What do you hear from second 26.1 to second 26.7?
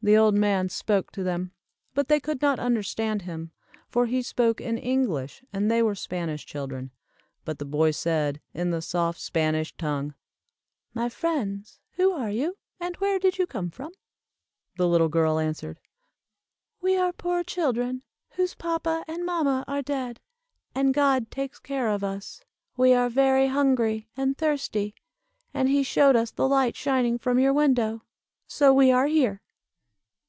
us the